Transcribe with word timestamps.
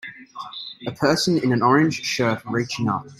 A 0.87 0.91
person 0.93 1.37
in 1.43 1.53
an 1.53 1.61
orange 1.61 2.01
shirt 2.01 2.41
reaching 2.45 2.89
up. 2.89 3.05